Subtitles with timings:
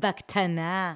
[0.00, 0.94] בקטנה.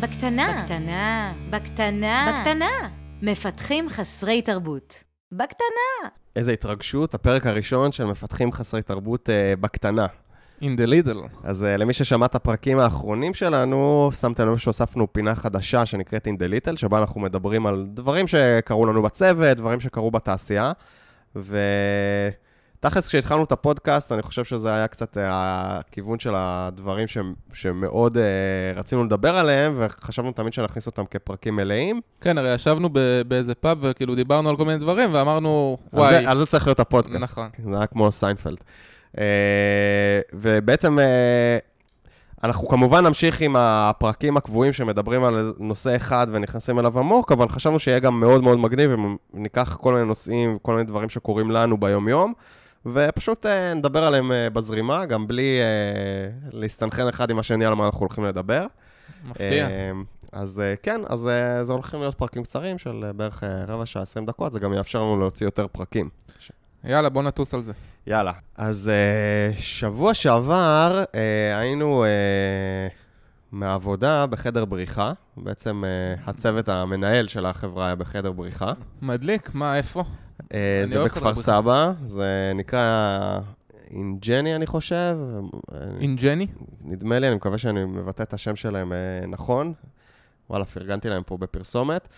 [0.00, 0.62] בקטנה.
[0.62, 1.32] בקטנה.
[1.50, 2.32] בקטנה.
[2.32, 2.90] בקטנה.
[3.22, 5.04] מפתחים חסרי תרבות.
[5.32, 6.08] בקטנה.
[6.36, 10.06] איזה התרגשות, הפרק הראשון של מפתחים חסרי תרבות uh, בקטנה.
[10.62, 11.28] In the little.
[11.44, 16.30] אז uh, למי ששמע את הפרקים האחרונים שלנו, שמתם לב שהוספנו פינה חדשה שנקראת In
[16.30, 20.72] the little, שבה אנחנו מדברים על דברים שקרו לנו בצוות, דברים שקרו בתעשייה.
[21.36, 27.18] ותכלס, כשהתחלנו את הפודקאסט, אני חושב שזה היה קצת אה, הכיוון של הדברים ש...
[27.52, 28.20] שמאוד אה,
[28.78, 32.00] רצינו לדבר עליהם, וחשבנו תמיד שנכניס אותם כפרקים מלאים.
[32.20, 36.10] כן, הרי ישבנו ב- באיזה פאב וכאילו דיברנו על כל מיני דברים, ואמרנו, על וואי,
[36.10, 37.22] זה, על זה צריך להיות הפודקאסט.
[37.22, 37.48] נכון.
[37.70, 38.58] זה היה כמו סיינפלד.
[39.14, 39.18] אה,
[40.32, 41.02] ובעצם אה,
[42.44, 47.78] אנחנו כמובן נמשיך עם הפרקים הקבועים שמדברים על נושא אחד ונכנסים אליו עמוק, אבל חשבנו
[47.78, 51.80] שיהיה גם מאוד מאוד מגניב אם ניקח כל מיני נושאים, כל מיני דברים שקורים לנו
[51.80, 52.32] ביום-יום,
[52.86, 57.86] ופשוט uh, נדבר עליהם uh, בזרימה, גם בלי uh, להסתנכרן אחד עם השני על מה
[57.86, 58.66] אנחנו הולכים לדבר.
[59.24, 59.68] מפתיע.
[59.68, 59.92] אה,
[60.32, 63.86] אז אה, כן, אז אה, זה הולכים להיות פרקים קצרים של אה, בערך אה, רבע
[63.86, 66.08] שעה, 20 דקות, זה גם יאפשר לנו להוציא יותר פרקים.
[66.84, 67.72] יאללה, בוא נטוס על זה.
[68.06, 68.32] יאללה.
[68.56, 72.08] אז אה, שבוע שעבר אה, היינו אה,
[73.52, 75.12] מהעבודה בחדר בריחה.
[75.36, 78.72] בעצם אה, הצוות המנהל של החברה היה בחדר בריחה.
[79.02, 80.04] מדליק, מה, איפה?
[80.50, 80.50] אני
[80.84, 81.34] זה אוהב בכפר.
[81.34, 83.38] סבא, זה נקרא
[83.90, 85.16] אינג'ני, אני חושב.
[86.00, 86.46] אינג'ני?
[86.84, 89.72] נדמה לי, אני מקווה שאני מבטא את השם שלהם אה, נכון.
[90.50, 92.08] וואלה, פרגנתי להם פה בפרסומת.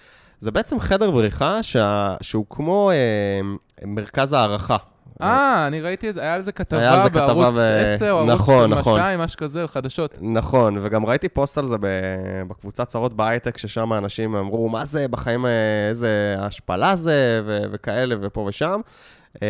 [0.42, 2.14] זה בעצם חדר בריחה שה...
[2.20, 3.40] שהוא כמו אה,
[3.86, 4.76] מרכז הערכה.
[5.22, 8.70] אה, אני ראיתי את זה, היה על זה כתבה בערוץ ב- 10 או ערוץ נכון,
[8.72, 9.00] נכון.
[9.00, 10.18] 2, משהו כזה, חדשות.
[10.20, 11.86] נכון, וגם ראיתי פוסט על זה ב-
[12.48, 15.50] בקבוצת צרות בהייטק, ששם האנשים אמרו, מה זה, בחיים, אה,
[15.88, 18.80] איזה השפלה זה, ו- וכאלה, ופה ושם.
[19.42, 19.48] אה,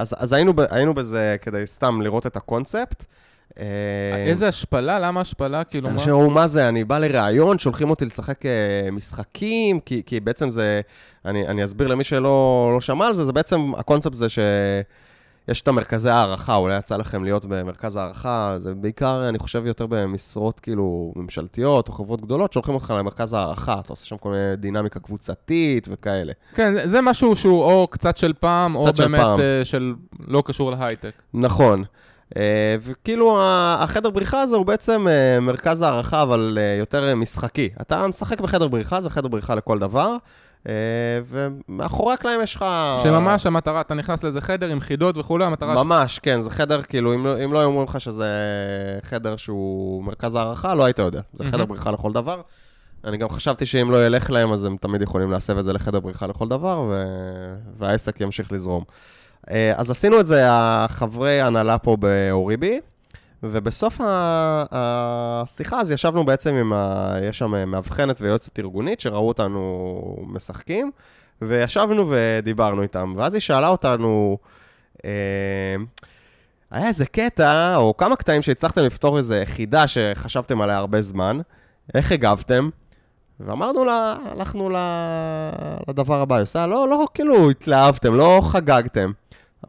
[0.00, 3.04] אז, אז היינו, ב- היינו בזה כדי סתם לראות את הקונספט.
[3.60, 3.64] אה,
[4.26, 4.98] איזה השפלה?
[4.98, 5.64] למה השפלה?
[5.64, 5.94] כאילו, מה?
[5.94, 8.50] אנשים אמרו, מה זה, אני בא לראיון, שולחים אותי לשחק אה,
[8.92, 10.80] משחקים, כי, כי בעצם זה,
[11.24, 15.68] אני, אני אסביר למי שלא לא שמע על זה, זה בעצם, הקונספט זה שיש את
[15.68, 21.12] המרכזי הערכה, אולי יצא לכם להיות במרכז הערכה, זה בעיקר, אני חושב, יותר במשרות כאילו
[21.16, 25.88] ממשלתיות או חברות גדולות, שולחים אותך למרכז הערכה, אתה עושה שם כל מיני דינמיקה קבוצתית
[25.90, 26.32] וכאלה.
[26.54, 29.40] כן, זה- משהו שהוא או קצת של פעם, או קצת של באמת פעם.
[29.40, 29.94] אה, של
[30.28, 31.12] לא קשור להייטק.
[31.34, 31.84] נכון.
[32.36, 37.68] אה, וכאילו החדר בריחה הזה הוא בעצם אה, מרכז הערכה, אבל אה, יותר משחקי.
[37.80, 40.16] אתה משחק בחדר בריחה, זה חדר בריחה לכל דבר,
[41.26, 42.64] ומאחורי הקלעים יש לך...
[43.02, 45.74] שממש המטרה, אתה נכנס לאיזה חדר עם חידות וכולי, המטרה...
[45.74, 48.26] ש- ממש, כן, זה חדר, כאילו, אם, לא- אם לא היו אומרים לך שזה
[49.02, 51.20] חדר שהוא מרכז הערכה, לא היית יודע.
[51.32, 51.68] זה חדר מהמם.
[51.68, 52.40] בריחה לכל דבר.
[53.04, 56.00] אני גם חשבתי שאם לא ילך להם, אז הם תמיד יכולים להסב את זה לחדר
[56.00, 57.04] בריחה לכל דבר, ו...
[57.78, 58.84] והעסק ימשיך לזרום.
[59.50, 62.80] אה, אז עשינו את זה, החברי הנהלה פה באוריבי,
[63.42, 64.00] ובסוף
[64.70, 67.14] השיחה אז ישבנו בעצם עם ה...
[67.22, 70.90] יש שם מאבחנת ויועצת ארגונית שראו אותנו משחקים,
[71.42, 74.38] וישבנו ודיברנו איתם, ואז היא שאלה אותנו,
[75.04, 75.10] אה,
[76.70, 81.40] היה איזה קטע, או כמה קטעים שהצלחתם לפתור איזה חידה שחשבתם עליה הרבה זמן,
[81.94, 82.68] איך הגבתם?
[83.40, 84.70] ואמרנו לה, הלכנו.
[85.88, 89.12] לדבר הבא, היא עושה, לא, לא, כאילו, התלהבתם, לא חגגתם.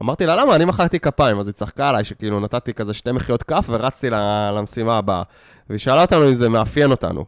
[0.02, 0.56] אמרתי לה, למה?
[0.56, 4.10] אני מחאתי כפיים, אז היא צחקה עליי, שכאילו נתתי כזה שתי מחיאות כף ורצתי
[4.56, 5.22] למשימה הבאה.
[5.68, 7.24] והיא שאלה אותנו אם זה מאפיין אותנו.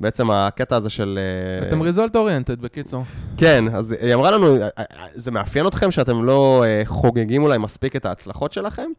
[0.00, 1.18] בעצם הקטע הזה של...
[1.62, 3.04] אה, אתם ריזולט אוריינטד, בקיצור.
[3.36, 4.84] כן, אז היא אמרה לנו, "אה, אה,
[5.14, 8.90] זה מאפיין אתכם שאתם לא חוגגים אולי מספיק את ההצלחות שלכם?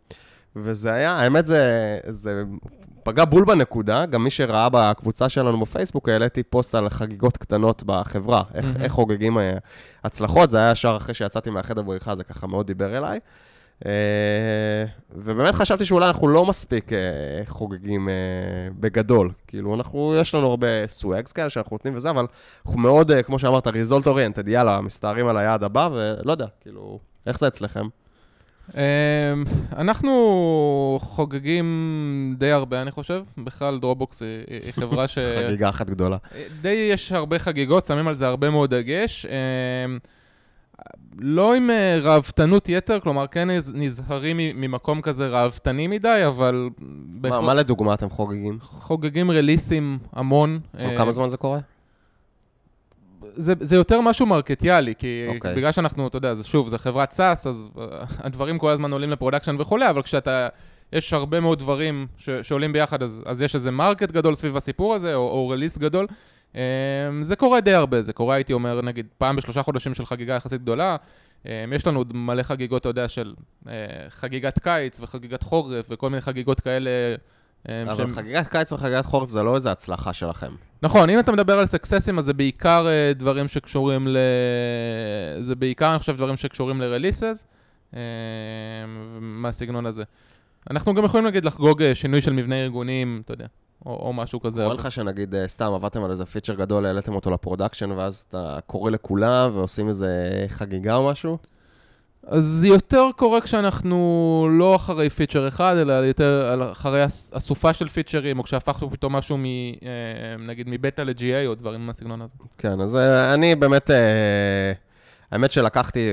[0.56, 2.44] וזה היה, האמת זה, זה
[3.04, 8.44] פגע בול בנקודה, גם מי שראה בקבוצה שלנו בפייסבוק, העליתי פוסט על חגיגות קטנות בחברה,
[8.54, 8.82] איך, מהמם.
[8.84, 9.58] איך חוגגים אה,
[10.04, 13.20] הצלחות, זה היה ישר אחרי שיצאתי מהחדר בריחה, זה ככה מאוד דיבר אליי.
[13.86, 13.92] אה,
[15.16, 17.00] ובאמת חשבתי שאולי אנחנו לא מספיק אה,
[17.46, 18.10] חוגגים
[18.80, 19.32] בגדול.
[19.48, 22.26] כאילו, אנחנו, יש לנו הרבה סוואגס כאלה שאנחנו נותנים וזה, אבל
[22.66, 27.40] אנחנו מאוד, כמו שאמרת, ריזולט אוריינטד, יאללה, מסתערים על היעד הבא, ולא יודע, כאילו, איך
[27.40, 27.88] זה אצלכם?
[28.76, 28.80] אמ,
[29.78, 31.66] אנחנו חוגגים
[32.38, 33.24] די הרבה, אני חושב.
[33.38, 35.18] בכלל, דרובוקס היא חברה ש...
[35.20, 36.18] חגיגה אחת גדולה.
[36.62, 39.26] די יש הרבה חגיגות, שמים על זה הרבה מאוד דגש.
[39.26, 39.98] אמ,
[41.18, 46.70] לא עם אה, ראוותנות יתר, כלומר, כן נז- נזהרים ממקום כזה ראוותני מדי, אבל...
[47.22, 48.58] מה, מה לדוגמה אתם חוגגים?
[48.62, 50.60] חוגגים רליסים המון.
[50.72, 51.60] כל אה, כמה זמן זה קורה?
[53.36, 55.52] זה, זה יותר משהו מרקטיאלי, כי אוקיי.
[55.52, 55.56] okay.
[55.56, 57.80] בגלל שאנחנו, אתה יודע, זה שוב, זה חברת SaaS, אז אה,
[58.20, 60.48] הדברים כל הזמן עולים ל production וכולי, אבל כשאתה,
[60.94, 64.96] יש הרבה מאוד דברים ש, שעולים ביחד, אז, אז יש איזה market גדול סביב הסיפור
[64.96, 66.08] הזה, או, או release גדול.
[66.56, 66.60] אמ,
[67.22, 70.62] זה קורה די הרבה, זה קורה, הייתי אומר, נגיד, פעם בשלושה חודשים של חגיגה יחסית
[70.62, 70.96] גדולה.
[71.46, 73.34] אמ, יש לנו עוד מלא חגיגות, אתה יודע, של
[73.68, 73.74] אה,
[74.10, 76.90] חגיגת קיץ וחגיגת חורף וכל מיני חגיגות כאלה.
[77.70, 80.52] אמ, אבל שהם- חגיגת קיץ וחגיגת חורף זה לא איזה הצלחה שלכם.
[80.82, 84.18] נכון, אם אתה מדבר על סקססים, אז זה בעיקר אה, דברים שקשורים ל...
[85.42, 87.46] זה בעיקר, אני חושב, דברים שקשורים ל-releases,
[87.96, 88.00] אה,
[89.20, 90.04] מהסגנון הזה.
[90.72, 93.46] אנחנו גם יכולים, נגיד, לחגוג אה, שינוי של מבנה ארגונים, אתה יודע,
[93.86, 94.66] או, או משהו כזה.
[94.66, 98.24] אבל- לך שנגיד אה, סתם עבדתם על איזה feature גדול, העליתם אותו ל production, ואז
[98.30, 100.10] אתה קורא לכולם ועושים איזה
[100.48, 101.38] חגיגה או משהו?
[102.28, 103.98] אז זה יותר קורה כשאנחנו
[104.52, 109.38] לא אחרי feature אחד, אלא יותר אחרי אס- אסופה של פיצ'רים, או כשהפכנו פתאום משהו,
[109.38, 109.50] מ, אה,
[110.48, 112.34] נגיד, מבטא ל-GA, או דברים מהסגנון הזה.
[112.58, 114.72] כן, אז אה, אני באמת, אה,
[115.32, 116.10] האמת שלקחתי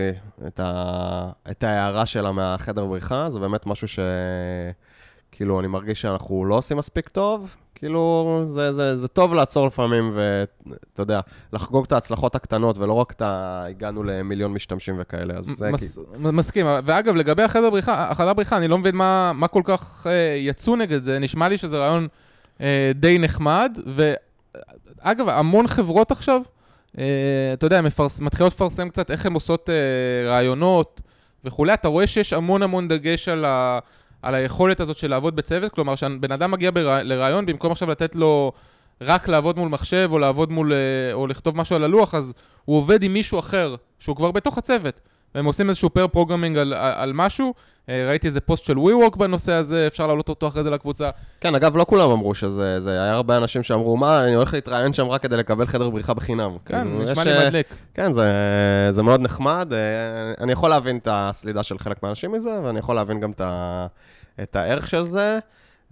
[0.47, 3.99] את, ה, את ההערה שלה מהחדר בריחה, זה באמת משהו ש...
[5.41, 10.11] כאילו, אני מרגיש שאנחנו לא עושים מספיק טוב, כאילו, זה, זה, זה טוב לעצור לפעמים,
[10.15, 11.21] ואתה יודע,
[11.53, 13.65] לחגוג את ההצלחות הקטנות, ולא רק את ה...
[13.69, 16.33] הגענו למיליון משתמשים וכאלה, אז זה מס, כאילו...
[16.33, 20.37] מסכים, ואגב, לגבי החדר בריחה, החדר בריחה, אני לא מבין מה, מה כל כך אה,
[20.39, 22.09] יצאו נגד זה, נשמע לי שזה רעיון
[22.61, 26.43] אה, די נחמד, ואגב, המון חברות עכשיו,
[26.99, 27.05] אה,
[27.53, 31.01] אתה יודע, מפרס, מתחילות לפרסם קצת איך הן עושות אה, רעיונות
[31.45, 33.79] וכולי, אתה רואה שיש המון המון דגש על, ה,
[34.23, 38.15] על היכולת הזאת של לעבוד בצוות, כלומר, שבן אדם מגיע ברע, לרעיון, במקום עכשיו לתת
[38.15, 38.53] לו
[39.01, 42.35] רק לעבוד מול מחשב, או לעבוד מול, אה, או לכתוב משהו על הלוח, אז
[42.65, 45.01] הוא עובד עם מישהו אחר, שהוא כבר בתוך הצוות.
[45.35, 47.55] והם עושים איזשהו pair programming על, על משהו.
[47.91, 51.11] אה, ראיתי איזה פוסט של WeWork בנושא הזה, אפשר להעלות אותו אחרי זה לקבוצה.
[51.41, 54.93] כן, אגב, לא כולם אמרו שזה, זה היה הרבה אנשים שאמרו, מה, אני הולך להתראיין
[54.93, 56.57] שם רק כדי לקבל חדר בריחה בחינם.
[56.65, 57.67] כן, כאילו, נשמע לי אה, מדליק.
[57.95, 58.33] כן, זה,
[58.91, 59.73] זה מאוד נחמד.
[59.73, 63.41] אה, אני יכול להבין את הסלידה של חלק מהאנשים מזה, ואני יכול להבין גם את,
[63.41, 63.87] ה,
[64.43, 65.39] את הערך של זה.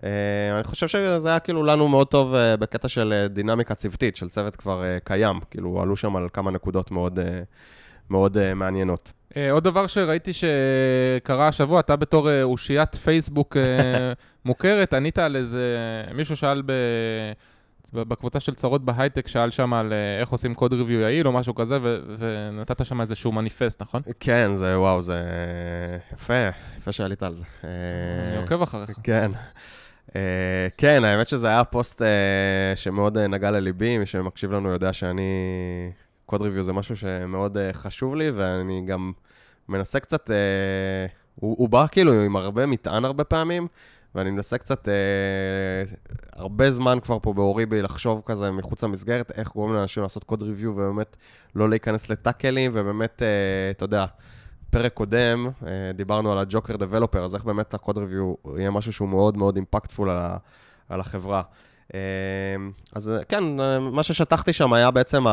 [0.04, 4.16] אה, אני חושב שזה היה כאילו לנו מאוד טוב אה, בקטע של אה, דינמיקה צוותית,
[4.16, 5.40] של צוות כבר קיים.
[5.50, 7.18] כאילו, עלו שם על כמה נקודות מאוד,
[8.10, 9.12] מאוד מעניינות.
[9.38, 14.12] אה, עוד דבר שראיתי שקרה השבוע, אתה בתור אה, אושיית פייסבוק אה,
[14.44, 15.76] מוכרת, ענית על איזה...
[16.14, 16.72] מישהו שאל ב...
[17.94, 21.78] בקבוצה של צרות בהייטק, שאל שם על איך עושים קוד ריוויו יעיל או משהו כזה,
[21.82, 24.02] ו- ונתת שם איזשהו מניפסט, נכון?
[24.20, 25.22] כן, זה, וואו, זה
[26.12, 27.44] יפה, יפה שעלית על זה.
[28.28, 28.90] אני עוקב אחריך.
[29.02, 29.30] כן.
[30.08, 30.12] Uh,
[30.76, 32.04] כן, האמת שזה היה פוסט uh,
[32.76, 35.22] שמאוד uh, נגע לליבי, מי שמקשיב לנו יודע שאני...
[36.28, 39.12] קוד ריוויו זה משהו שמאוד uh, חשוב לי, ואני גם
[39.68, 40.30] מנסה קצת...
[40.30, 40.32] Uh,
[41.34, 43.66] הוא, הוא בא כאילו עם הרבה מטען הרבה פעמים,
[44.14, 45.94] ואני מנסה קצת uh,
[46.32, 50.70] הרבה זמן כבר פה באוריבי לחשוב כזה מחוץ למסגרת, איך גורמים לאנשים לעשות קוד ריוויו,
[50.70, 51.16] ובאמת
[51.54, 53.22] לא להיכנס לטאקלים, ובאמת,
[53.70, 54.06] אתה יודע...
[54.70, 59.08] פרק קודם, אה, דיברנו על הג'וקר דבלופר, אז איך באמת הקוד ריוויו יהיה משהו שהוא
[59.08, 60.36] מאוד מאוד אימפקטפול על, ה-
[60.88, 61.42] על החברה.
[61.94, 62.00] אה,
[62.92, 65.24] אז אה, כן, אה, מה ששטחתי שם היה בעצם.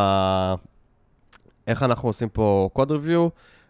[1.67, 3.27] איך אנחנו עושים פה code review.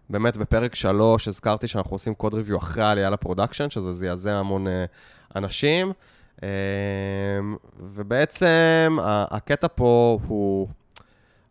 [0.10, 4.68] באמת בפרק 3 הזכרתי שאנחנו עושים code review אחרי העלייה ל production, שזה זעזע המון
[4.68, 4.86] אה,
[5.36, 5.94] אנשים.
[6.44, 6.50] אה,
[7.80, 10.68] ובעצם הקטע פה הוא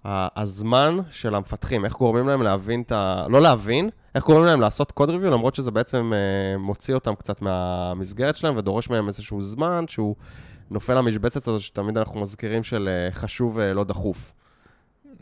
[0.04, 3.26] הזמן של המפתחים, איך גורמים להם להבין את ה...
[3.28, 7.42] לא להבין, איך גורמים להם לעשות code review, למרות שזה בעצם אה, מוציא אותם קצת
[7.42, 10.14] מהמסגרת שלהם ודורש מהם איזשהו זמן שהוא
[10.70, 14.32] נופל למשבצת הזו שתמיד אנחנו מזכירים של אה, חשוב לא דחוף.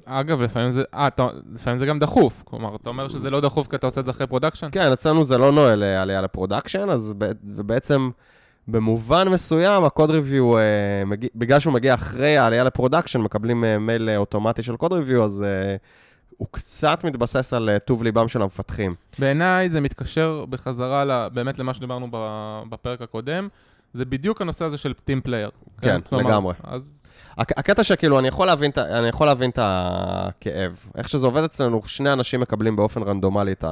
[0.04, 0.82] אגב, לפעמים זה...
[0.94, 2.42] אה, אתה- לפעמים זה גם דחוף.
[2.46, 4.68] כלומר, אתה אומר שזה לא דחוף כי אתה עושה את זה אחרי production?
[4.72, 8.10] כן, אצלנו זה לא נועל אה, עלייה ל production, אז ב- ובעצם
[8.68, 10.62] במובן מסוים ה code review, אה,
[11.06, 14.92] מגיע, בגלל שהוא מגיע אחרי העלייה ל production, מקבלים אה, מייל אה, אוטומטי של code
[14.92, 15.76] review, אז אה,
[16.36, 18.94] הוא קצת מתבסס על טוב ליבם של המפתחים.
[19.18, 22.08] בעיניי זה מתקשר בחזרה ל- באמת למה שדיברנו
[22.70, 23.48] בפרק הקודם.
[23.92, 25.50] זה בדיוק הנושא הזה של team player.
[25.80, 26.54] כן, לגמרי.
[26.64, 27.01] אז
[27.38, 30.78] הק- הקטע שכאילו, אני יכול להבין, אני יכול להבין את הכאב.
[30.96, 33.64] איך שזה עובד אצלנו, שני אנשים מקבלים באופן רנדומלי את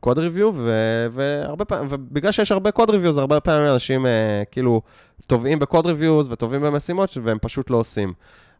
[0.00, 4.82] ה code review, ו- והרבה ובגלל שיש הרבה review, אז הרבה פעמים אנשים אה, כאילו
[5.26, 8.12] טובים ב code reviews וטובים במשימות, והם פשוט לא עושים.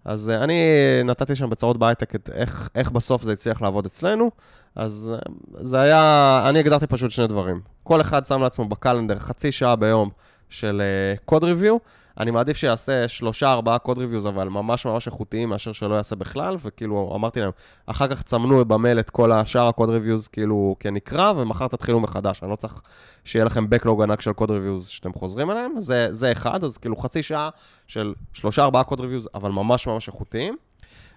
[0.05, 0.63] אז אה, אני
[1.05, 4.31] נתתי שם בצרות בהייטק את איך, איך בסוף זה הצליח לעבוד אצלנו,
[4.77, 5.19] אז אה,
[5.65, 7.61] זה היה, אני הגדרתי פשוט שני דברים.
[7.83, 10.11] כל אחד שם לעצמו ב calendar חצי שעה ביום
[10.49, 10.83] של
[11.25, 11.77] code review,
[12.19, 16.57] אני מעדיף שיעשה שלושה, ארבעה code reviews, אבל ממש ממש איכותיים, מאשר שלא יעשה בכלל,
[16.63, 17.51] וכאילו, אמרתי להם,
[17.87, 22.43] אחר כך תסמנו במייל את כל השאר ה code reviews, כאילו, כנקרא, ומחר תתחילו מחדש.
[22.43, 22.81] אני לא צריך
[23.25, 26.97] שיהיה לכם backlog ענק של code reviews שאתם חוזרים אליהם, זה, זה אחד, אז כאילו
[26.97, 27.49] חצי שעה
[27.87, 30.57] של שלושה, ארבעה code reviews, אבל ממש ממש איכותיים.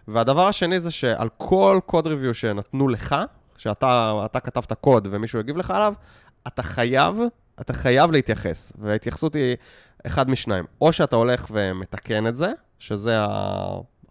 [0.07, 3.15] והדבר השני זה שעל כל קוד ריוויו שנתנו לך,
[3.57, 5.93] שאתה אתה כתבת קוד ומישהו יגיב לך עליו,
[6.47, 7.19] אתה חייב,
[7.61, 8.73] אתה חייב להתייחס.
[8.79, 9.55] וההתייחסות היא
[10.07, 10.65] אחד משניים.
[10.81, 13.17] או שאתה הולך ומתקן את זה, שזה.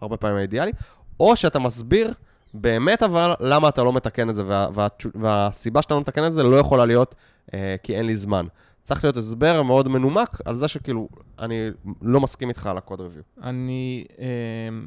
[0.00, 0.73] הרבה פעמים האידיאלי,
[1.21, 2.12] או שאתה מסביר
[2.55, 6.33] באמת אבל למה אתה לא מתקן את זה, וה, וה, והסיבה שאתה לא מתקן את
[6.33, 7.14] זה לא יכולה להיות
[7.55, 8.47] אה, כי אין לי זמן.
[8.83, 11.71] צריך להיות הסבר מאוד מנומק על זה שכאילו, אני
[12.02, 13.23] לא מסכים איתך על הקוד ריוויו.
[13.43, 14.26] אני אה,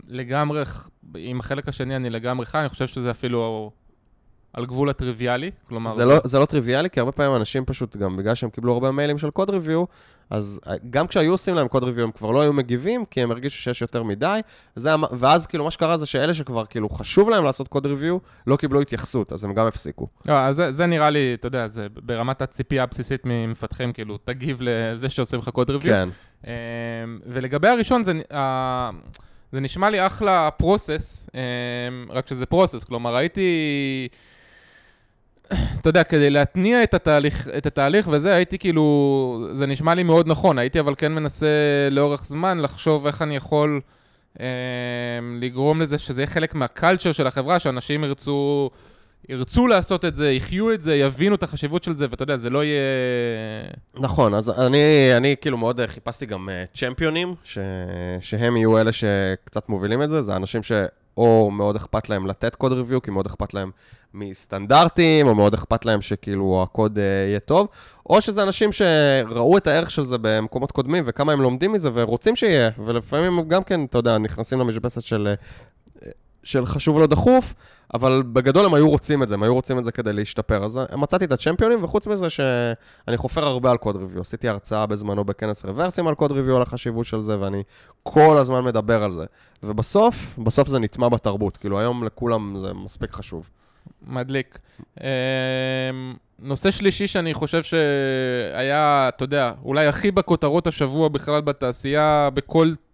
[0.08, 0.64] לגמרי,
[1.16, 3.72] עם החלק השני אני לגמרי חי, אני חושב שזה אפילו
[4.54, 5.92] על גבול הטריוויאלי, כלומר...
[5.92, 8.92] זה לא, זה לא טריוויאלי, כי הרבה פעמים אנשים פשוט, גם בגלל שהם קיבלו הרבה
[8.92, 9.86] מיילים של קוד ריוויו,
[10.30, 13.32] אז אה, גם כשהיו עושים להם קוד ריוויו, הם כבר לא היו מגיבים, כי הם
[13.32, 14.40] הרגישו שיש יותר מדי,
[14.76, 18.18] זה, ואז כאילו מה שקרה זה שאלה שכבר כאילו חשוב להם לעשות קוד ריוויו,
[18.48, 20.08] לא קיבלו התייחסות, אז הם גם הפסיקו.
[20.26, 25.10] לא, זה, זה נראה לי, אתה יודע, זה ברמת הציפייה הבסיסית ממפתחים, כאילו, תגיב לזה
[25.10, 25.94] שעושים לך קוד ריוויו.
[25.94, 26.10] כן.
[26.48, 26.52] אמ,
[27.26, 28.14] ולגבי הראשון, זה...
[29.52, 33.50] זה נשמע לי אחלה פרוסס, אמ, רק שזה פרוסס, כלומר הייתי...
[35.82, 40.28] אתה יודע, כדי להתניע את התהליך, את התהליך וזה, הייתי כאילו, זה נשמע לי מאוד
[40.28, 41.48] נכון, הייתי אבל כן מנסה
[41.92, 43.82] לאורך זמן לחשוב איך אני יכול
[44.40, 44.46] אה,
[45.42, 48.70] לגרום לזה שזה יהיה חלק מהקלצ'ר של החברה, שאנשים ירצו,
[49.30, 52.50] ירצו לעשות את זה, יחיו את זה, יבינו את החשיבות של זה, ואתה יודע, זה
[52.50, 52.82] לא יהיה...
[54.00, 54.78] נכון, אז אני,
[55.18, 57.58] אני כאילו מאוד חיפשתי גם צ'מפיונים, ש,
[58.22, 60.72] שהם יהיו אלה שקצת מובילים את זה, זה אנשים ש...
[61.18, 63.72] או מאוד אכפת להם לתת קוד ריוויו, כי מאוד אכפת להם
[64.14, 67.68] מסטנדרטים, או מאוד אכפת להם שכאילו הקוד uh, יהיה טוב,
[68.10, 72.36] או שזה אנשים שראו את הערך של זה במקומות קודמים, וכמה הם לומדים מזה ורוצים
[72.36, 75.44] שיהיה, ולפעמים גם כן, אתה יודע, נכנסים למשבצת של, uh,
[76.44, 77.54] של חשוב לא דחוף,
[77.94, 80.64] אבל בגדול הם היו רוצים את זה, הם היו רוצים את זה כדי להשתפר.
[80.64, 84.22] אז מצאתי את הצ'מפיונים, וחוץ מזה שאני חופר הרבה על קוד ריוויו.
[84.22, 87.64] עשיתי הרצאה בזמנו בכנס רוורסים על קוד ריוויו, על החשיבות של זה, ואני
[88.04, 89.26] כל הזמן מדבר על זה.
[89.64, 91.58] ובסוף, בסוף זה נטמע בתרבות.
[91.58, 93.50] כאילו, היום לכולם זה מספיק חשוב.
[94.08, 94.60] מדליק.
[95.02, 95.06] אמ,
[96.40, 102.91] נושא שלישי שאני חושב שהיה, אתה יודע, אולי הכי בכותרות השבוע בכלל בתעשייה, בכל אה,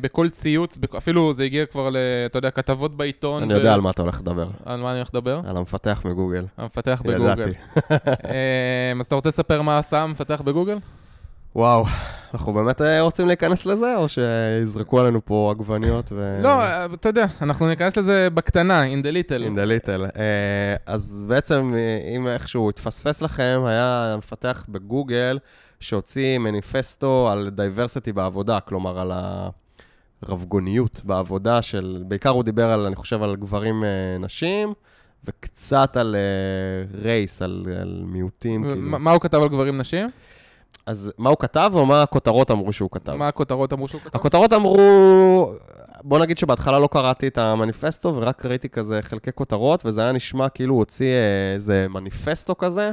[0.00, 1.88] בכל ציוץ, אפילו זה הגיע כבר,
[2.26, 3.42] אתה יודע, כתבות בעיתון.
[3.42, 4.48] אני יודע על מה אתה הולך לדבר.
[4.64, 5.40] על מה אני הולך לדבר?
[5.46, 6.44] על המפתח מגוגל.
[6.58, 7.32] המפתח בגוגל.
[7.32, 7.50] ידעתי.
[8.30, 10.78] אה, אז אתה רוצה לספר מה עשה המפתח בגוגל?
[11.56, 11.84] וואו,
[12.34, 16.38] אנחנו באמת אה, רוצים להיכנס לזה, או שיזרקו עלינו פה עגבניות ו...
[16.42, 19.48] לא, אתה יודע, אנחנו ניכנס לזה בקטנה, in the little.
[19.48, 20.18] in the little.
[20.86, 21.74] אז בעצם,
[22.16, 25.38] אם איכשהו התפספס לכם, היה מפתח בגוגל
[25.80, 29.12] שהוציא מניפסטו על diversity בעבודה, כלומר על
[30.22, 34.72] הרבגוניות בעבודה של, בעיקר הוא דיבר על, אני חושב, על גברים אה, נשים,
[35.24, 36.16] וקצת על
[37.02, 38.64] רייס, אה, על, על מיעוטים.
[38.64, 38.98] כאילו.
[38.98, 40.08] מה הוא כתב על גברים נשים?
[40.86, 43.14] אז מה הוא כתב, או מה הכותרות אמרו שהוא כתב?
[43.14, 44.10] מה הכותרות אמרו שהוא כתב?
[44.18, 45.54] הכותרות אמרו,
[46.02, 50.48] בוא נגיד שבהתחלה לא קראתי את המניפסטו, ורק ראיתי כזה חלקי כותרות, וזה היה נשמע
[50.48, 52.92] כאילו הוא הוציא אה, איזה מניפסטו כזה.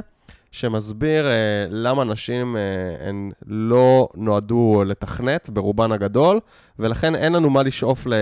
[0.56, 1.28] שמסביר uh,
[1.70, 6.40] למה נשים uh, הן לא נועדו לתכנת ברובן הגדול,
[6.78, 8.14] ולכן אין לנו מה לשאוף ל...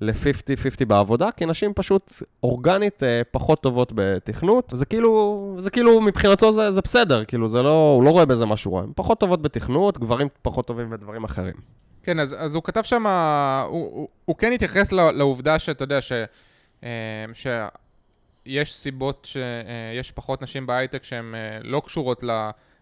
[0.00, 4.72] ל-50-50 בעבודה, כי נשים פשוט אורגנית אה, פחות טובות בתכנות.
[4.76, 8.46] זה כאילו, זה כאילו מבחינתו זה, זה בסדר, כאילו זה לא, הוא לא רואה בזה
[8.46, 8.82] משהו רע.
[8.82, 11.54] הן פחות טובות בתכנות, גברים פחות טובים בדברים אחרים.
[12.02, 16.12] כן, אז, אז הוא כתב שם, הוא, הוא, הוא כן התייחס לעובדה שאתה יודע ש...
[17.32, 17.46] ש...
[18.46, 22.22] יש סיבות שיש פחות נשים בהייטק שהן אה, לא קשורות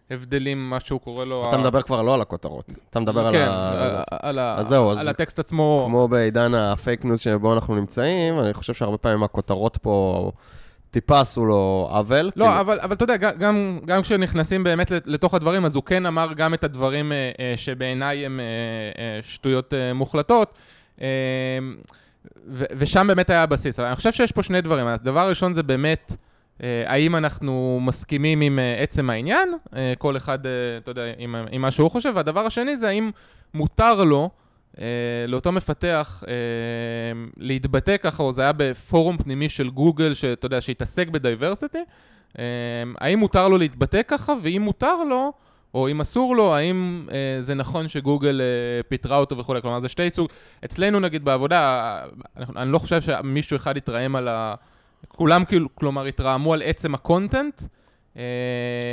[0.09, 1.49] להבדלים, מה שהוא קורא לו...
[1.49, 4.03] אתה מדבר כבר לא על הכותרות, אתה מדבר על כן, ה...
[4.09, 4.55] על ה...
[4.57, 5.83] אז זהו, על הטקסט עצמו.
[5.87, 10.31] כמו בעידן ה fake news שבו אנחנו נמצאים, אני חושב שהרבה פעמים הכותרות פה...
[10.91, 12.25] טיפה עשו לו עוול.
[12.25, 12.59] לא, כאילו...
[12.59, 16.53] אבל, אבל אתה יודע, גם, גם כשנכנסים באמת לתוך הדברים, אז הוא כן אמר גם
[16.53, 18.39] את הדברים אה, אה, שבעיניי הם
[19.21, 20.53] שטויות מוחלטות.
[22.47, 23.79] ו- ושם באמת היה הבסיס.
[23.79, 24.87] אני חושב שיש פה שני דברים.
[24.87, 26.15] הדבר הראשון זה באמת,
[26.63, 31.35] אה, האם אנחנו מסכימים עם אה, עצם העניין, אה, כל אחד, אה, אתה יודע, עם,
[31.51, 33.11] עם מה שהוא חושב, והדבר השני זה האם
[33.53, 34.29] מותר לו,
[34.79, 34.85] אה,
[35.27, 36.33] לאותו מפתח, אה,
[37.37, 41.83] להתבטא ככה, או זה היה בפורום פנימי של גוגל, שאתה יודע, שהתעסק ב diversity,
[42.39, 42.43] אה,
[42.97, 45.33] האם מותר לו להתבטא ככה, ואם מותר לו,
[45.73, 49.61] או אם אסור לו, האם אה, זה נכון שגוגל אה, פיטרה אותו וכולי.
[49.61, 50.29] כלומר, זה שתי סוג.
[50.65, 51.99] אצלנו נגיד בעבודה,
[52.37, 54.53] אני, אני לא חושב שמישהו אחד יתרעם על ה...
[55.07, 57.61] כולם כאילו, כלומר, התרעמו על עצם ה content.
[58.17, 58.23] אה...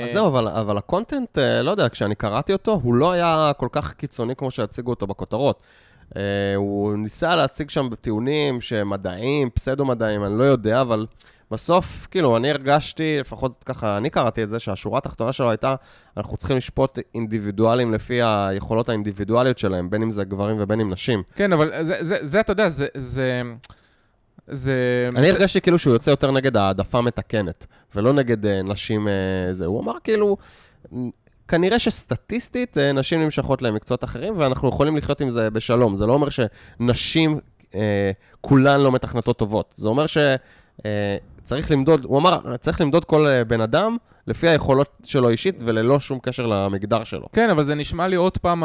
[0.05, 3.53] אז זהו, אבל, אבל ה content, אה, לא יודע, כשאני קראתי אותו, הוא לא היה
[3.57, 5.63] כל כך קיצוני כמו שהציגו אותו בכותרות.
[6.17, 6.23] אה,
[6.57, 11.07] הוא ניסה להציג שם טיעונים שמדעיים, פסדו-מדעיים, אני לא יודע, אבל...
[11.51, 15.75] בסוף, כאילו, אני הרגשתי, לפחות ככה, אני קראתי את זה, שהשורה התחתונה שלו הייתה,
[16.17, 21.23] אנחנו צריכים לשפוט אינדיבידואלים לפי היכולות האינדיבידואליות שלהם, בין אם זה גברים ובין אם נשים.
[21.35, 22.87] כן, אבל זה, זה, זה אתה יודע, זה...
[22.95, 23.43] זה...
[24.47, 25.09] זה...
[25.17, 29.67] אני הרגשתי כאילו שהוא יוצא יותר נגד העדפה מתקנת, ולא נגד uh, נשים, uh, זה.
[29.67, 30.37] הוא אמר כאילו,
[31.49, 35.97] כנראה שסטטיסטית אה, נשים נמשכות למקצועות אחרים, ואנחנו יכולים לחיות עם זה בשלום.
[35.97, 37.41] זה לא אומר שנשים,
[37.75, 39.75] אה, כולן לא מתכנתות טובות.
[39.77, 40.19] זה אומר ש...
[40.87, 45.57] אה, צריך למדוד, הוא אמר, צריך למדוד כל אה, בן אדם לפי היכולות שלו אישית
[45.65, 47.27] וללא שום קשר למגדר שלו.
[47.33, 48.65] כן, אבל זה נשמע לי עוד פעם,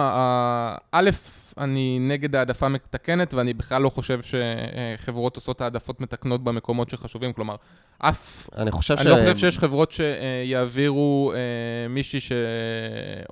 [0.91, 1.10] א',
[1.57, 7.55] אני נגד העדפה מתקנת, ואני בכלל לא חושב שחברות עושות העדפות מתקנות במקומות שחשובים, כלומר,
[8.00, 8.50] אף...
[8.57, 11.38] אני חושב אני לא חושב שיש חברות שיעבירו אה,
[11.89, 12.31] מישהי ש...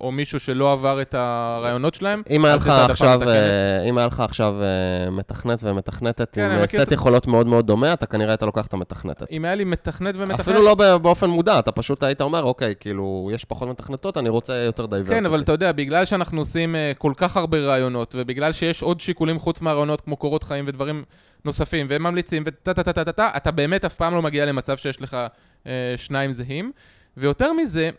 [0.01, 2.21] או מישהו שלא עבר את הרעיונות שלהם.
[2.29, 3.29] אם היה לך עכשיו.
[3.29, 7.27] אה, אם היה לך עכשיו אה, מתכנת ומתכנתת כן, עם אני skill set את- יכולות
[7.27, 9.31] מאוד מאוד דומה, אתה כנראה היית לוקח את המתכנתת.
[9.31, 10.39] אם היה לי מתכנת ומתכנת...
[10.39, 14.53] אפילו לא באופן מודע, אתה פשוט היית אומר, אוקיי, כאילו, יש פחות מתכנתות, אני רוצה
[14.53, 15.19] יותר diversity.
[15.19, 19.39] כן, אבל אתה יודע, בגלל שאנחנו עושים כל כך הרבה רעיונות, ובגלל שיש עוד שיקולים
[19.39, 21.03] חוץ מהרעיונות, כמו קורות חיים ודברים
[21.45, 24.77] נוספים, והם ממליצים, וטה טה טה טה טה אתה באמת אף פעם לא מגיע למצב
[24.77, 25.17] שיש לך
[25.63, 26.71] uh, שניים זהים.
[27.17, 27.89] ויותר מזה,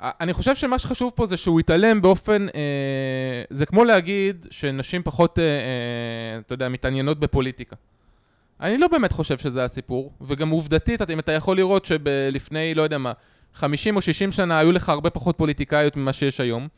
[0.00, 5.38] אני חושב שמה שחשוב פה זה שהוא יתעלם באופן, אה, זה כמו להגיד שנשים פחות,
[5.38, 7.76] אה, אה, אתה יודע, מתעניינות בפוליטיקה.
[8.60, 12.98] אני לא באמת חושב שזה הסיפור, וגם עובדתית, אם אתה יכול לראות שלפני, לא יודע
[12.98, 13.12] מה,
[13.54, 16.68] 50 או 60 שנה היו לך הרבה פחות פוליטיקאיות ממה שיש היום,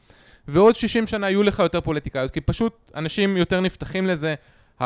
[0.48, 4.34] ועוד 60 שנה יהיו לך יותר פוליטיקאיות, כי פשוט אנשים יותר נפתחים לזה,
[4.80, 4.84] ה-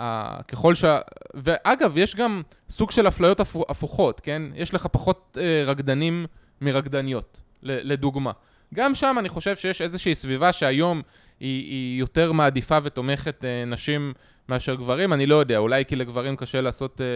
[0.00, 0.98] ה- ככל שה...
[1.34, 4.42] ואגב, יש גם סוג של אפליות הפו- הפוכות, כן?
[4.54, 6.26] יש לך פחות אה, רקדנים
[6.60, 8.32] מרקדניות, לדוגמה.
[8.74, 11.02] גם שם אני חושב שיש איזושהי סביבה שהיום
[11.40, 14.12] היא, היא יותר מעדיפה ותומכת אה, נשים
[14.48, 17.06] מאשר גברים, אני לא יודע, אולי כי לגברים קשה לעשות אה,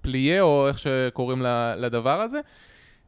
[0.00, 1.42] פליה, או איך שקוראים
[1.76, 2.40] לדבר הזה.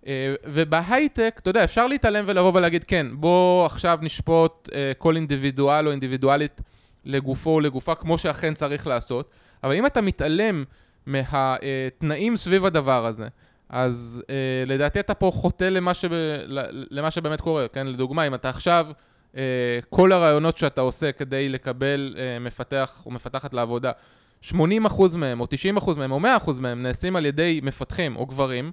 [0.07, 5.87] אה, ובהייטק, אתה יודע, אפשר להתעלם ולבוא ולהגיד, כן, בוא עכשיו נשפוט אה, כל אינדיבידואל
[5.87, 6.61] או אינדיבידואלית
[7.05, 9.31] לגופו או לגופה, כמו שאכן צריך לעשות,
[9.65, 10.65] אבל אם אתה מתעלם
[11.07, 13.29] מהתנאים סביב הדבר הזה,
[13.69, 16.11] אז אה, לדעתי אתה פה חוטא למה, שב,
[16.91, 17.87] למה שבאמת קורה, כן?
[17.87, 18.87] לדוגמה, אם אתה עכשיו,
[19.37, 19.43] אה,
[19.91, 23.93] כל הרעיונות שאתה עושה כדי לקבל אה, מפתח או מפתחת לעבודה,
[24.45, 24.53] 80%
[25.17, 25.47] מהם, או
[25.79, 28.73] 90% מהם, או 100% מהם, נעשים על ידי מפתחים או גברים,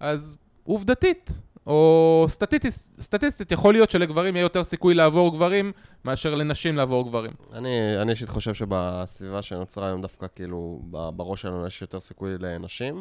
[0.00, 5.72] אז עובדתית, או סטטיסטית, סטטיסטית, יכול להיות שלגברים יהיה יותר סיכוי לעבור גברים,
[6.04, 7.32] מאשר לנשים לעבור גברים.
[7.52, 13.00] אני אישית חושב שבסביבה שנוצרה היום דווקא, כאילו, בראש שלנו יש יותר סיכוי לנשים,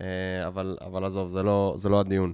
[0.00, 0.06] אה,
[0.46, 2.32] אבל, אבל עזוב, זה לא, זה לא הדיון.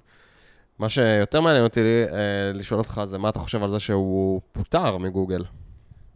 [0.79, 4.99] מה שיותר מעניין אותי אה, לשאול אותך זה מה אתה חושב על זה שהוא פוטר
[4.99, 5.45] מגוגל.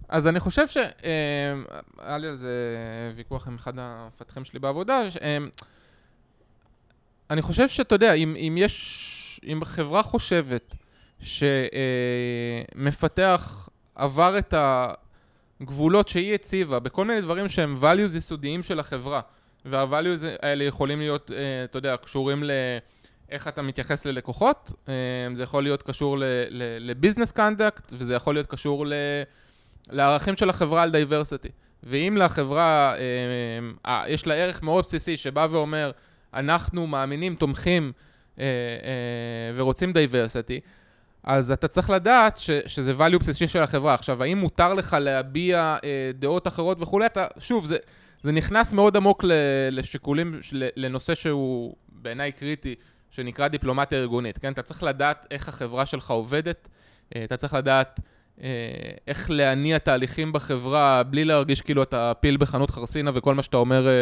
[0.08, 0.76] אז אני חושב ש...
[0.76, 0.82] אה,
[1.98, 2.76] היה לי על זה
[3.16, 5.10] ויכוח עם אחד המפתחים שלי בעבודה.
[5.10, 5.18] ש-
[7.30, 9.14] אני חושב שאתה יודע, אם, אם יש...
[9.44, 10.74] אם חברה חושבת
[12.74, 14.54] שמפתח עבר את
[15.60, 19.20] הגבולות שהיא הציבה בכל מיני דברים שהם values יסודיים של החברה,
[19.64, 22.50] וה-values האלה יכולים להיות, אה, אתה יודע, קשורים ל...
[23.30, 24.94] איך אתה מתייחס ללקוחות, אה,
[25.34, 26.16] זה יכול להיות קשור
[26.80, 28.92] ל business conduct, וזה יכול להיות קשור ל...
[29.90, 31.48] לערכים של החברה על diversity.
[31.82, 33.00] ואם לחברה, אה,
[33.86, 35.90] אה, יש לה ערך מאוד בסיסי שבא ואומר,
[36.34, 37.92] אנחנו מאמינים, תומכים
[38.38, 40.60] אה, אה, ורוצים diversity,
[41.24, 43.94] אז אתה צריך לדעת ש, שזה value בסיסי של החברה.
[43.94, 47.06] עכשיו, האם מותר לך להביע אה, דעות אחרות וכולי?
[47.06, 47.76] אתה, שוב, זה,
[48.22, 49.32] זה נכנס מאוד עמוק ל,
[49.70, 52.74] לשיקולים, לנושא שהוא בעיניי קריטי,
[53.10, 54.52] שנקרא דיפלומטיה ארגונית, כן?
[54.52, 56.68] אתה צריך לדעת איך החברה שלך עובדת,
[57.16, 58.00] אה, אתה צריך לדעת
[59.06, 63.88] איך להניע תהליכים בחברה בלי להרגיש כאילו אתה פיל בחנות חרסינה וכל מה שאתה אומר
[63.88, 63.92] אה,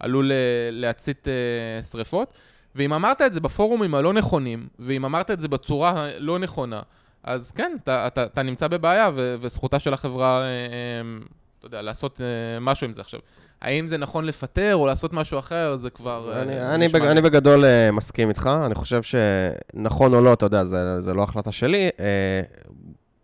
[0.00, 0.36] עלול אה,
[0.70, 2.32] להצית אה, שריפות.
[2.74, 6.80] ואם אמרת את זה בפורומים הלא נכונים, ואם אמרת את זה בצורה הלא נכונה,
[7.22, 11.18] אז כן, אתה, אתה, אתה נמצא בבעיה, ו, וזכותה של החברה, אה, אה,
[11.58, 13.20] אתה יודע, לעשות אה, משהו עם זה עכשיו.
[13.62, 16.32] האם זה נכון לפטר או לעשות משהו אחר, זה כבר...
[16.32, 17.02] אה, אני, זה אני, בג.
[17.02, 21.22] אני בגדול אה, מסכים איתך, אני חושב שנכון או לא, אתה יודע, זה, זה לא
[21.22, 21.88] החלטה שלי.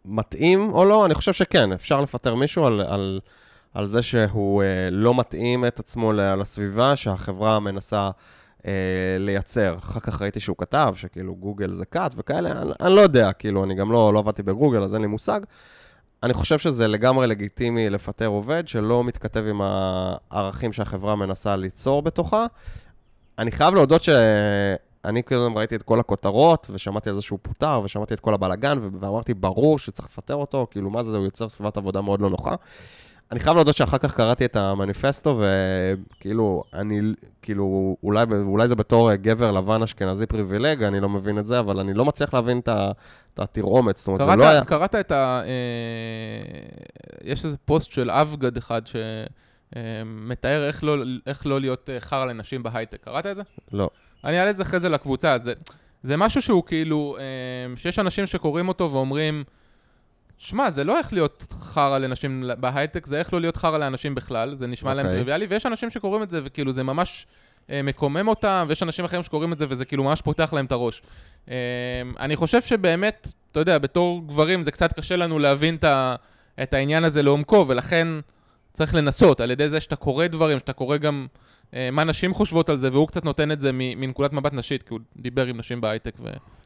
[0.05, 3.21] מתאים או לא, אני חושב שכן, אפשר לפטר מישהו על, על,
[3.75, 8.11] על זה שהוא אה, לא מתאים את עצמו לסביבה שהחברה מנסה
[8.67, 8.73] אה,
[9.19, 9.77] לייצר.
[9.79, 13.65] אחר כך ראיתי שהוא כתב שכאילו גוגל זה קאט וכאלה, אני, אני לא יודע, כאילו,
[13.65, 15.41] אני גם לא, לא עבדתי בגוגל, אז אין לי מושג.
[16.23, 22.47] אני חושב שזה לגמרי לגיטימי לפטר עובד שלא מתכתב עם הערכים שהחברה מנסה ליצור בתוכה.
[23.39, 24.03] אני חייב להודות
[25.05, 28.79] שאני כאילו ראיתי את כל הכותרות, ושמעתי על זה שהוא פוטר, ושמעתי את כל הבלאגן,
[29.01, 32.55] ואמרתי, ברור שצריך לפטר אותו, כאילו, מה זה, הוא יוצר סביבת עבודה מאוד לא נוחה.
[33.33, 37.01] אני חייב להודות שאחר כך קראתי את המניפסטו, וכאילו, אני,
[37.43, 41.79] כאילו, אולי, אולי זה בתור גבר לבן אשכנזי פריבילג, אני לא מבין את זה, אבל
[41.79, 42.69] אני לא מצליח להבין את
[43.35, 44.65] את התרעומת, זאת אומרת, זה קראת, לא היה...
[44.65, 45.43] קראת את ה...
[45.45, 45.49] אה,
[47.25, 48.83] יש איזה פוסט של אבגד אחד
[49.77, 53.05] שמתאר איך לא, איך לא להיות אה, חרא לנשים בהייטק.
[53.05, 53.43] קראת את זה?
[53.73, 53.91] לא.
[54.25, 55.39] אני אעלה את זה אחרי זה לקבוצה.
[55.39, 55.53] זה,
[56.03, 59.45] זה משהו שהוא כאילו, אה, שיש אנשים שקוראים אותו ואומרים,
[60.39, 64.57] שמע, זה לא איך להיות חרא לנשים בהייטק, זה איך לא להיות חרא לאנשים בכלל,
[64.57, 65.17] זה נשמע להם אוקיי.
[65.17, 67.27] טריוויאלי, ויש אנשים שקוראים את זה וכאילו זה ממש
[67.71, 70.73] אה, מקומם אותם, ויש אנשים אחרים שקוראים את זה וזה כאילו ממש פותח להם את
[70.73, 71.03] הראש.
[71.51, 71.55] אה,
[72.21, 76.15] אני חושב שבאמת, אתה יודע, בתור גברים זה קצת קשה לנו להבין את, ה,
[76.63, 78.09] את העניין הזה לעומקו, ולכן
[78.73, 81.27] צריך לנסות, על ידי זה שאתה קורא דברים, שאתה קורא גם
[81.93, 85.01] מה נשים חושבות על זה, והוא קצת נותן את זה מנקודת מבט נשית, כי הוא
[85.17, 86.15] דיבר עם נשים בהייטק.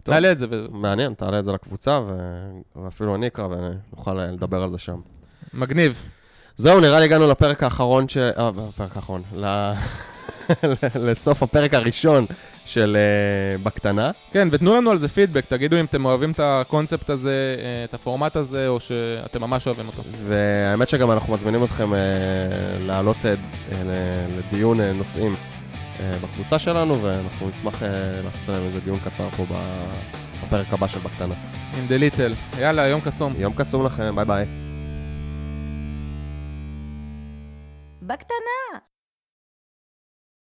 [0.06, 0.46] ונעלה את זה.
[0.50, 0.66] ו...
[0.70, 2.18] מעניין, תעלה את זה לקבוצה, ו...
[2.76, 5.00] ואפילו אני אקרא ונוכל אה, לדבר על זה שם.
[5.54, 6.08] מגניב.
[6.56, 8.16] זהו, נראה לי הגענו לפרק האחרון ש...
[8.16, 9.22] אה, הפרק האחרון.
[11.06, 12.26] לסוף הפרק הראשון
[12.64, 14.10] של uh, בקטנה.
[14.32, 17.94] כן, ותנו לנו על זה פידבק, תגידו אם אתם אוהבים את הקונספט הזה, אה, את
[17.94, 20.02] הפורמט הזה, או שאתם ממש אוהבים אותו.
[20.24, 21.96] והאמת שגם אנחנו מזמינים אתכם uh,
[22.80, 23.74] לעלות uh,
[24.38, 27.86] לדיון uh, נושאים uh, בקבוצה שלנו, ואנחנו נשמח uh,
[28.24, 29.44] לעשות עליהם איזה דיון קצר פה
[30.42, 31.34] בפרק הבא של בקטנה.
[31.78, 32.32] עם דה ליטל.
[32.58, 33.34] יאללה, יום קסום.
[33.38, 34.46] יום קסום לכם, ביי ביי.
[38.02, 38.97] בקטנה.